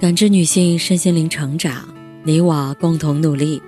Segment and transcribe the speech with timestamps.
[0.00, 1.88] 感知女性身心灵成长，
[2.22, 3.60] 你我共同努力。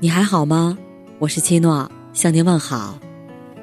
[0.00, 0.78] 你还好吗？
[1.18, 2.98] 我是七诺，向您问好。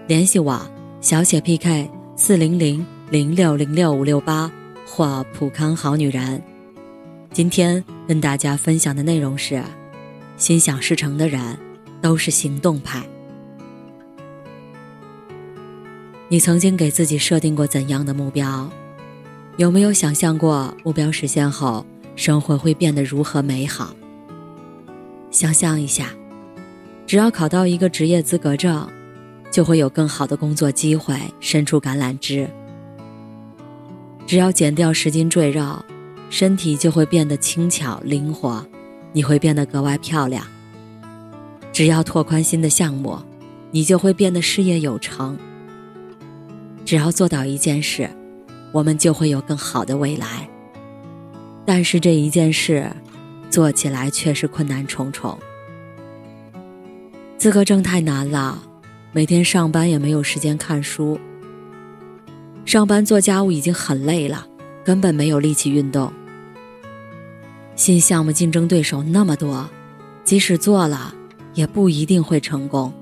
[0.05, 0.62] 联系我：
[1.02, 4.52] 小写 PK 四零零零六零六五六八
[4.86, 6.39] 或普康好女人。
[7.31, 9.64] 今天跟大家分享的内容是：
[10.38, 11.41] 心想事成的人
[12.00, 13.02] 都是行动派。
[16.27, 18.70] 你曾经给自己设定过怎样的目标？
[19.57, 21.84] 有没有想象过目标实现后？
[22.16, 23.95] 生活会变得如何美好？
[25.31, 26.09] 想象一下，
[27.08, 28.88] 只要考到一个职业资格证，
[29.52, 32.48] 就会有更好的工作机会，伸出橄榄枝；
[34.27, 35.84] 只要减掉十斤赘肉，
[36.30, 38.64] 身体就会变得轻巧灵活，
[39.11, 40.44] 你会变得格外漂亮；
[41.72, 43.17] 只要拓宽新的项目，
[43.72, 45.36] 你就会变得事业有成；
[46.86, 48.08] 只要做到一件事，
[48.72, 50.48] 我们就会有更好的未来。
[51.66, 52.91] 但是这一件事，
[53.49, 55.38] 做起来却是困难重重。
[57.38, 58.61] 资格证太难了，
[59.11, 61.19] 每天上班也没有时间看书。
[62.66, 64.47] 上班做家务已经很累了，
[64.84, 66.11] 根本没有力气运动。
[67.75, 69.69] 新项目竞争对手那么多，
[70.23, 71.14] 即使做了，
[71.53, 72.94] 也不一定会成功。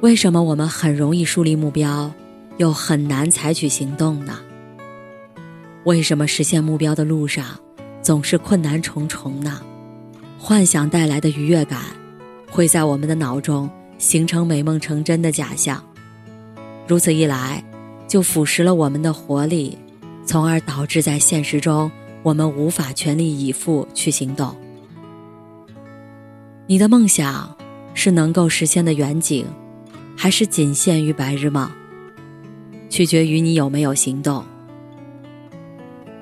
[0.00, 2.12] 为什么我们很容易树立目标，
[2.56, 4.40] 又很难采取行动呢？
[5.88, 7.58] 为什么实现目标的路上
[8.02, 9.62] 总是困难重重呢？
[10.38, 11.80] 幻想带来的愉悦感，
[12.50, 15.82] 会在我们的脑中形成美梦成真的假象，
[16.86, 17.64] 如此一来，
[18.06, 19.78] 就腐蚀了我们的活力，
[20.26, 21.90] 从而导致在现实中
[22.22, 24.54] 我们无法全力以赴去行动。
[26.66, 27.56] 你的梦想
[27.94, 29.46] 是能够实现的远景，
[30.14, 31.66] 还是仅限于白日梦？
[32.90, 34.44] 取决于你有没有行动。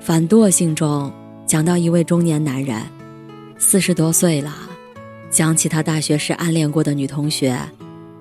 [0.07, 1.11] 反惰性中
[1.45, 2.81] 讲到一位中年男人，
[3.57, 4.55] 四十多岁了，
[5.29, 7.59] 讲起他大学时暗恋过的女同学，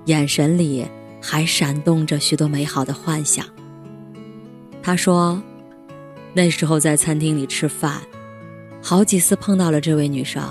[0.06, 0.84] 眼神里
[1.22, 3.46] 还闪动着许多美好的幻想。
[4.82, 5.40] 他说，
[6.34, 8.00] 那时候在餐厅里吃饭，
[8.82, 10.42] 好几次碰到了这位女生，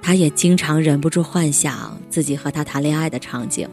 [0.00, 3.68] 他也经常忍不住幻想自己和她谈恋爱的场景。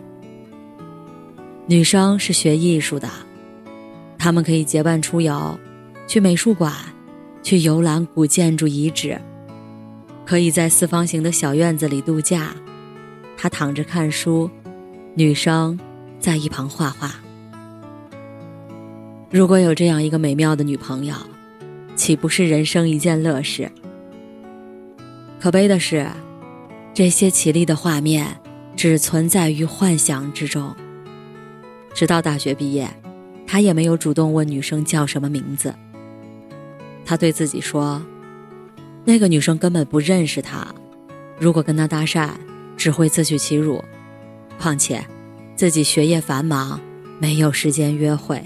[1.68, 3.08] 女生是学艺术的，
[4.18, 5.56] 他们可以结伴出游。
[6.08, 6.74] 去美术馆，
[7.42, 9.20] 去游览古建筑遗址，
[10.26, 12.56] 可以在四方形的小院子里度假。
[13.38, 14.50] 他躺着看书，
[15.14, 15.80] 女生
[16.20, 17.16] 在一旁画画。
[19.30, 21.14] 如果有这样一个美妙的女朋友，
[21.96, 23.70] 岂不是人生一件乐事？
[25.40, 26.08] 可悲的是，
[26.94, 28.38] 这些绮丽的画面
[28.76, 30.74] 只存在于幻想之中。
[31.94, 32.90] 直到大学毕业，
[33.46, 35.74] 他也没有主动问女生叫什么名字。
[37.06, 38.02] 他对自己说
[39.06, 40.66] ：“那个女生根本不认识他，
[41.40, 42.32] 如果跟他搭讪，
[42.76, 43.82] 只会自取其辱。
[44.60, 45.06] 况且，
[45.56, 46.82] 自己学业繁忙，
[47.20, 48.44] 没有时间约会。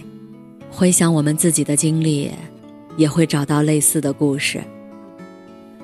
[0.70, 2.30] 回想我们自己的经历，
[2.98, 4.62] 也会找到类似的故事。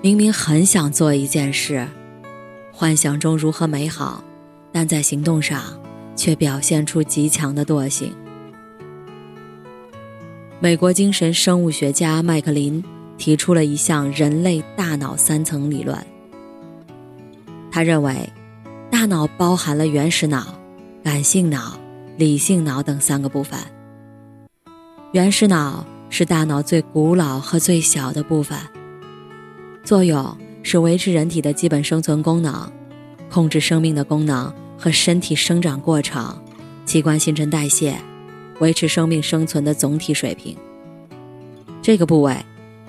[0.02, 1.88] 明明很想做一件事，
[2.74, 4.24] 幻想中如何美好，
[4.72, 5.62] 但在行动上，
[6.16, 8.14] 却表现出极强的惰性。”
[10.66, 12.84] 美国精神生物学家麦克林
[13.20, 15.96] 提出了一项人类大脑三层理论。
[17.70, 18.28] 他认为，
[18.90, 20.60] 大脑包含了原始脑、
[21.04, 21.78] 感性脑、
[22.18, 23.60] 理性脑等三个部分。
[25.12, 28.58] 原始脑是大脑最古老和最小的部分，
[29.84, 32.72] 作用是维持人体的基本生存功能，
[33.30, 36.36] 控制生命的功能和身体生长过程、
[36.88, 37.96] 器官新陈代谢。
[38.60, 40.56] 维持生命生存的总体水平。
[41.82, 42.36] 这个部位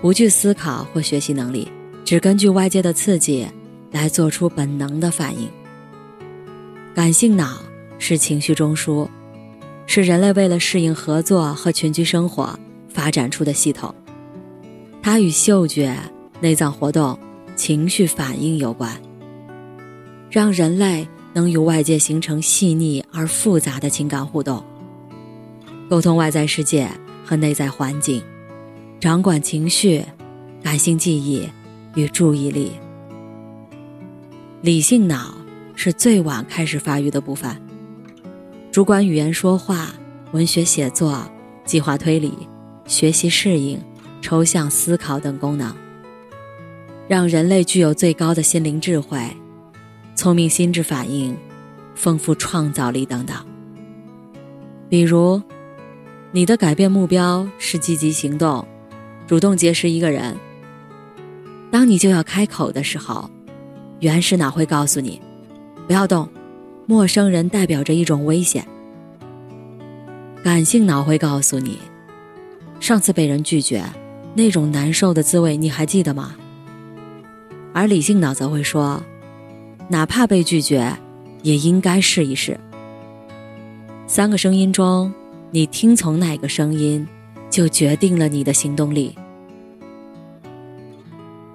[0.01, 1.71] 不具思考或学习能力，
[2.05, 3.47] 只根据外界的刺激
[3.91, 5.49] 来做出本能的反应。
[6.95, 7.59] 感性脑
[7.99, 9.09] 是情绪中枢，
[9.87, 13.95] 是人类为了适应合作和群居生活发展出的系统。
[15.03, 15.97] 它与嗅觉、
[16.41, 17.19] 内脏活动、
[17.55, 18.99] 情绪反应有关，
[20.31, 24.65] 让人类能与外界形成细腻而复杂的情感互动。
[25.89, 26.89] 沟通外在世界
[27.25, 28.21] 和内在环境，
[28.99, 30.05] 掌管情绪、
[30.61, 31.49] 感性记忆
[31.95, 32.73] 与注意力。
[34.63, 35.33] 理性脑
[35.77, 37.57] 是最晚开始发育的部分，
[38.73, 39.95] 主管语言说话、
[40.33, 41.25] 文学写作、
[41.65, 42.33] 计划推理、
[42.87, 43.81] 学习适应、
[44.21, 45.73] 抽象思考等功能，
[47.07, 49.21] 让人类具有最高的心灵智慧、
[50.17, 51.37] 聪明心智反应、
[51.95, 53.37] 丰富创造力等等。
[54.89, 55.41] 比如。
[56.37, 58.63] 你的改变目标是积极行动，
[59.27, 60.37] 主动结识一个人。
[61.71, 63.31] 当你就要开口的时候，
[64.01, 65.19] 原始脑会告诉你，
[65.87, 66.29] 不要动，
[66.85, 68.69] 陌生人代表着一种危险。
[70.45, 71.79] 感性脑会告诉你，
[72.81, 73.83] 上次被人拒绝，
[74.35, 76.37] 那种难受的滋味你还记得吗？
[77.73, 79.03] 而理性脑则会说，
[79.89, 80.99] 哪怕被拒绝，
[81.41, 82.61] 也应该试一试。
[84.07, 85.11] 三个声音中，
[85.51, 87.07] 你听从哪个声音，
[87.49, 89.17] 就决定了你的行动力。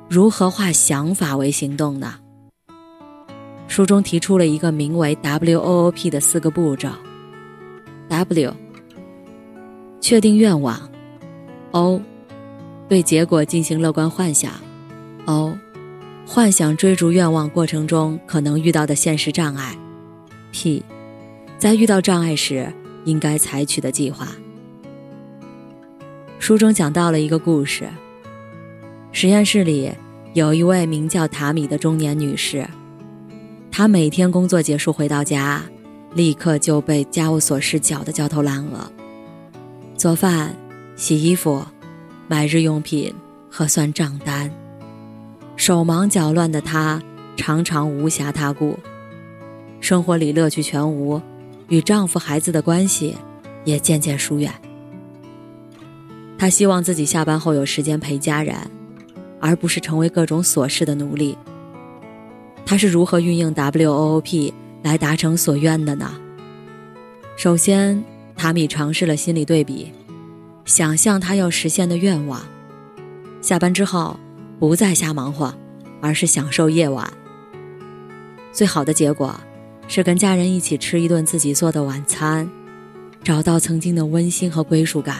[0.09, 2.15] 如何化想法为行动呢？
[3.67, 6.89] 书中提出了一个名为 WOOP 的四个步骤
[8.09, 8.53] ：W。
[9.99, 10.89] 确定愿望
[11.71, 12.01] ，O，
[12.89, 14.51] 对结果进行乐观幻想
[15.25, 15.55] ，O，
[16.25, 19.77] 幻想追逐愿望过程中可能遇到的现实障碍
[20.51, 20.83] ，P，
[21.57, 22.73] 在遇到障碍时
[23.05, 24.27] 应该采取的计划。
[26.39, 27.87] 书中讲到了一个故事。
[29.11, 29.91] 实验室里
[30.33, 32.67] 有一位名叫塔米的中年女士，
[33.69, 35.61] 她每天工作结束回到家，
[36.13, 38.91] 立刻就被家务琐事搅得焦头烂额。
[39.95, 40.55] 做饭、
[40.95, 41.63] 洗衣服、
[42.27, 43.13] 买日用品
[43.49, 44.49] 和算账单，
[45.55, 47.01] 手忙脚乱的她
[47.35, 48.79] 常常无暇他顾，
[49.79, 51.21] 生活里乐趣全无，
[51.71, 53.15] 与丈夫、孩子的关系
[53.65, 54.53] 也渐渐疏远。
[56.37, 58.55] 她希望自己下班后有时间陪家人，
[59.39, 61.37] 而不是成为各种琐事的奴隶。
[62.65, 64.53] 她是如何运用 WOOP
[64.83, 66.11] 来达成所愿的呢？
[67.35, 68.03] 首先。
[68.33, 69.91] 塔米尝试了心理对比，
[70.65, 72.41] 想象他要实现的愿望：
[73.39, 74.19] 下班之后
[74.59, 75.53] 不再瞎忙活，
[76.01, 77.07] 而是享受夜晚。
[78.51, 79.39] 最好的结果
[79.93, 82.49] 是跟家人一起吃一顿自己做的晚餐，
[83.25, 85.17] 找到曾经的温馨和归属感。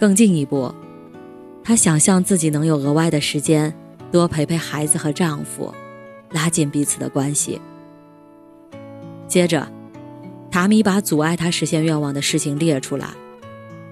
[0.00, 0.74] 更进一步，
[1.62, 3.72] 他想象自己能有额外的时间，
[4.10, 5.72] 多陪陪孩子和丈夫，
[6.32, 7.60] 拉近彼此的关系。
[9.28, 9.68] 接着。
[10.50, 13.06] 塔米把阻碍他实现愿望的事情列出来，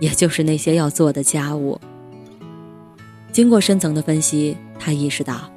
[0.01, 1.79] 也就是那些要做的家务。
[3.31, 5.53] 经过深层的分析，他意识到，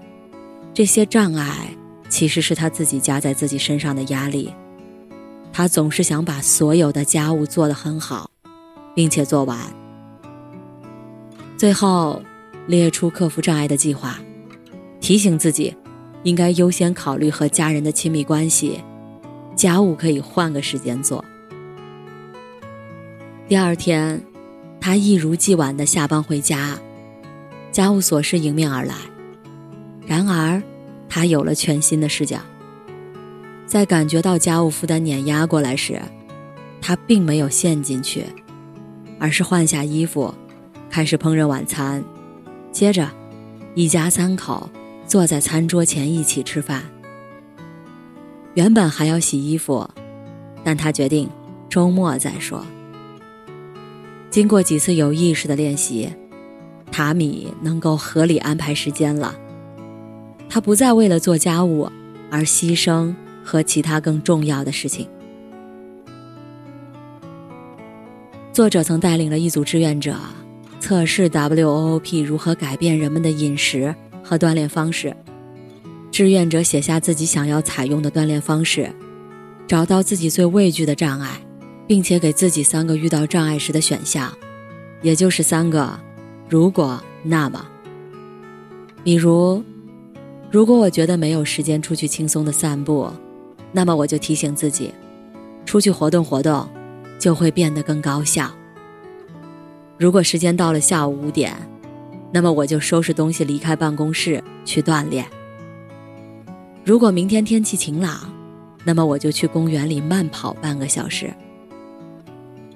[0.74, 1.74] 这些障碍
[2.10, 4.54] 其实是他自己加在自己身上的压力。
[5.54, 8.30] 他总是想把所有的家务做得很好，
[8.96, 9.58] 并且做完。
[11.58, 12.22] 最后，
[12.68, 14.20] 列出克服障碍的计划，
[15.02, 15.76] 提醒自己，
[16.24, 18.82] 应该优先考虑和家人的亲密关系。
[19.56, 21.24] 家务可以换个时间做。
[23.48, 24.22] 第二天，
[24.80, 26.80] 他一如既往的下班回家，
[27.72, 28.96] 家务琐事迎面而来。
[30.06, 30.64] 然而，
[31.10, 32.40] 他有了全新的视角。
[33.66, 36.02] 在感觉到家务负担碾压过来时，
[36.82, 38.24] 他并没有陷进去，
[39.20, 40.34] 而是换下衣服，
[40.90, 42.04] 开始烹饪晚餐。
[42.72, 43.10] 接着，
[43.76, 44.70] 一家三口
[45.06, 46.84] 坐在餐桌前一起吃饭。
[48.56, 49.88] 原本还要洗衣服，
[50.64, 51.30] 但他决定
[51.70, 52.66] 周末再说。
[54.32, 56.12] 经过几次有意识的练习，
[56.92, 59.36] 塔米能够合理安排时间了。
[60.50, 61.90] 他不再为了做家务
[62.32, 63.14] 而牺牲
[63.44, 65.08] 和其他更重要的事情。
[68.52, 70.16] 作者曾带领了一组志愿者
[70.80, 75.16] 测试 WOOP 如何改变人们的饮食和锻炼方式。
[76.12, 78.92] 志愿者写下自己想要采用的锻炼方式，
[79.68, 81.40] 找到自己最畏惧的障碍，
[81.88, 84.34] 并且给自己三个遇到障碍时的选项，
[85.04, 85.98] 也就是三个
[86.50, 87.66] “如果那么”。
[89.04, 89.64] 比如，
[90.52, 93.08] 如果我觉得没有时间出去轻松的散步，
[93.72, 94.92] 那么我就提醒自己，
[95.64, 96.68] 出去活动活动，
[97.20, 98.50] 就会变得更高效。
[100.00, 101.56] 如果时间到了下午五点，
[102.32, 105.24] 那么我就收拾东西离开办公室去锻炼。
[106.84, 108.34] 如果明天天气晴朗，
[108.84, 111.32] 那么我就去公园里慢跑半个小时。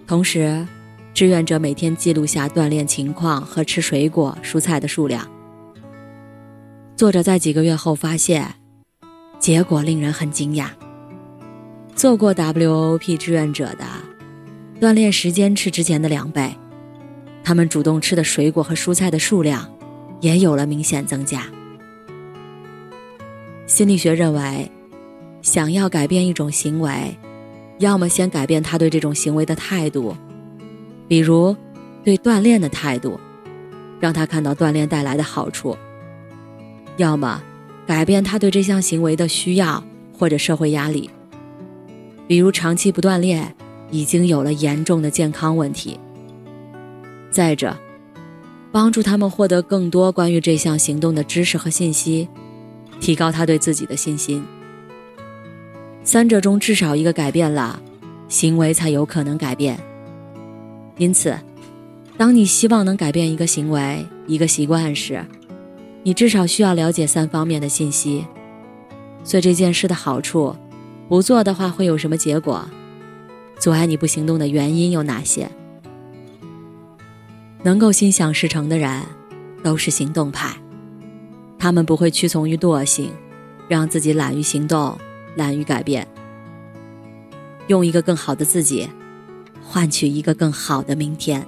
[0.06, 0.68] 同时，
[1.12, 5.28] 志愿者每天记录下锻炼情况和吃水果、蔬菜的数量。
[6.96, 8.54] 作者在几个月后发现，
[9.40, 10.68] 结果令人很惊讶。
[11.96, 13.86] 做过 WOP 志愿者的，
[14.80, 16.56] 锻炼时间是之前的两倍，
[17.44, 19.68] 他们主动吃的水果和蔬菜的数量，
[20.22, 21.48] 也有了明显增加。
[23.66, 24.72] 心理学认为，
[25.42, 27.18] 想要改变一种行为，
[27.80, 30.16] 要么先改变他对这种行为的态度，
[31.08, 31.56] 比如
[32.04, 33.20] 对锻炼的态度，
[34.00, 35.76] 让他看到锻炼带来的好处；
[36.98, 37.42] 要么
[37.86, 39.84] 改变他对这项行为的需要
[40.18, 41.10] 或者社会压力，
[42.28, 43.54] 比如长期不锻炼
[43.90, 46.00] 已经有了严重的健康问题。
[47.32, 47.76] 再者，
[48.72, 52.28] 帮助他们获得更多关于这项行动的知识和信息，
[53.00, 54.44] 提高他对自己的信心。
[56.04, 57.82] 三者中至少一个改变了，
[58.28, 59.80] 行为才有可能改变。
[60.98, 61.36] 因此，
[62.18, 65.26] 当你希望能改变一个行为、一个习惯时，
[66.04, 68.26] 你至少需要了解三方面的信息：
[69.24, 70.56] 做这件事的好处，
[71.08, 72.68] 不做的话会有什么结果，
[73.58, 75.50] 阻碍你不行动的原因有哪些。
[77.64, 79.02] 能够心想事成的人，
[79.64, 80.54] 都是行动派，
[81.58, 83.10] 他们不会屈从于惰性，
[83.70, 84.98] 让自己懒于行动、
[85.38, 86.06] 懒于改变，
[87.68, 88.90] 用一个更好的自己。
[89.66, 91.48] 换取一个更好的明天。